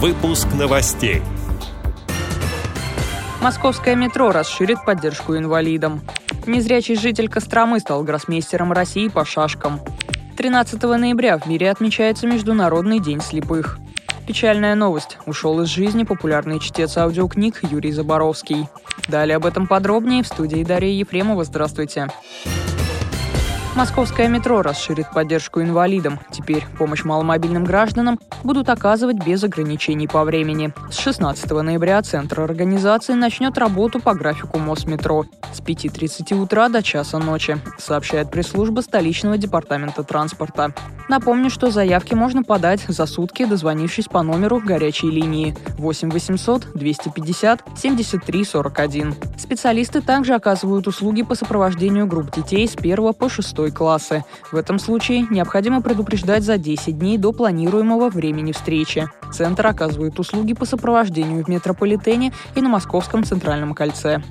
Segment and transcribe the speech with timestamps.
[0.00, 1.22] Выпуск новостей.
[3.42, 6.02] Московское метро расширит поддержку инвалидам.
[6.46, 9.80] Незрячий житель Костромы стал гроссмейстером России по шашкам.
[10.36, 13.80] 13 ноября в мире отмечается Международный день слепых.
[14.24, 15.18] Печальная новость.
[15.26, 18.68] Ушел из жизни популярный чтец аудиокниг Юрий Заборовский.
[19.08, 21.42] Далее об этом подробнее в студии Дарья Ефремова.
[21.42, 22.06] Здравствуйте.
[23.74, 26.18] Московское метро расширит поддержку инвалидам.
[26.32, 30.72] Теперь помощь маломобильным гражданам будут оказывать без ограничений по времени.
[30.90, 37.18] С 16 ноября Центр организации начнет работу по графику Мосметро с 5.30 утра до часа
[37.18, 40.72] ночи, сообщает пресс-служба столичного департамента транспорта.
[41.08, 47.64] Напомню, что заявки можно подать за сутки, дозвонившись по номеру горячей линии 8 800 250
[47.76, 49.14] 73 41.
[49.38, 54.24] Специалисты также оказывают услуги по сопровождению групп детей с 1 по 6 классы.
[54.52, 59.08] В этом случае необходимо предупреждать за 10 дней до планируемого времени встречи.
[59.32, 64.22] Центр оказывает услуги по сопровождению в метрополитене и на Московском центральном кольце.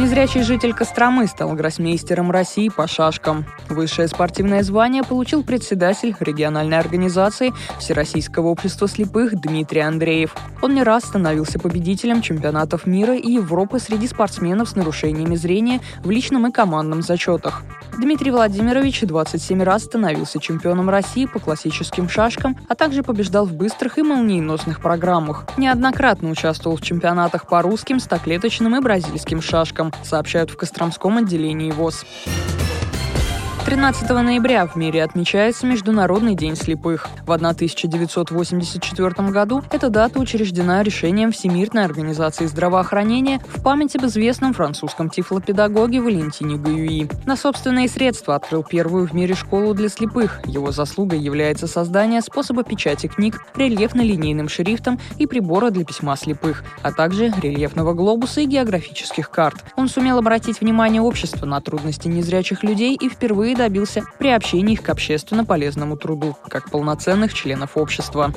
[0.00, 3.44] Незрячий житель Костромы стал гроссмейстером России по шашкам.
[3.68, 10.34] Высшее спортивное звание получил председатель региональной организации Всероссийского общества слепых Дмитрий Андреев.
[10.62, 16.10] Он не раз становился победителем чемпионатов мира и Европы среди спортсменов с нарушениями зрения в
[16.10, 17.62] личном и командном зачетах.
[17.98, 23.98] Дмитрий Владимирович 27 раз становился чемпионом России по классическим шашкам, а также побеждал в быстрых
[23.98, 25.46] и молниеносных программах.
[25.56, 32.04] Неоднократно участвовал в чемпионатах по русским, стоклеточным и бразильским шашкам сообщают в Костромском отделении ВОЗ.
[33.70, 37.06] 13 ноября в мире отмечается Международный день слепых.
[37.24, 45.08] В 1984 году эта дата учреждена решением Всемирной организации здравоохранения в память об известном французском
[45.08, 47.08] тифлопедагоге Валентине Гаюи.
[47.26, 50.40] На собственные средства открыл первую в мире школу для слепых.
[50.46, 56.90] Его заслугой является создание способа печати книг рельефно-линейным шрифтом и прибора для письма слепых, а
[56.90, 59.64] также рельефного глобуса и географических карт.
[59.76, 64.88] Он сумел обратить внимание общества на трудности незрячих людей и впервые добился приобщения их к
[64.88, 68.32] общественно полезному труду, как полноценных членов общества.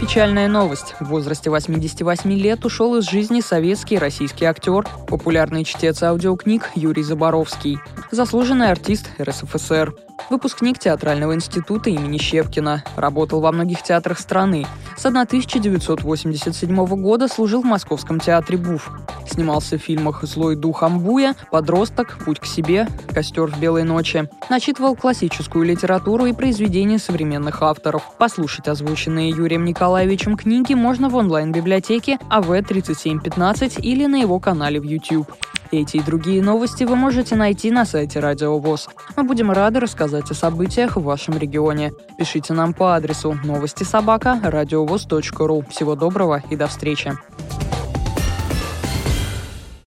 [0.00, 0.94] Печальная новость.
[1.00, 7.80] В возрасте 88 лет ушел из жизни советский российский актер, популярный чтец аудиокниг Юрий Заборовский,
[8.12, 9.96] заслуженный артист РСФСР.
[10.30, 12.84] Выпускник театрального института имени Щепкина.
[12.94, 14.64] Работал во многих театрах страны.
[14.96, 18.92] С 1987 года служил в Московском театре БУФ.
[19.26, 24.28] Снимался в фильмах «Злой дух Амбуя», «Подросток», «Путь к себе», «Костер в белой ночи».
[24.50, 28.10] Начитывал классическую литературу и произведения современных авторов.
[28.18, 35.30] Послушать озвученные Юрием Николаевичем книги можно в онлайн-библиотеке АВ-3715 или на его канале в YouTube.
[35.70, 38.88] Эти и другие новости вы можете найти на сайте Радио ВОЗ.
[39.16, 41.92] Мы будем рады рассказать о событиях в вашем регионе.
[42.16, 45.64] Пишите нам по адресу новости собака ру.
[45.70, 47.14] Всего доброго и до встречи.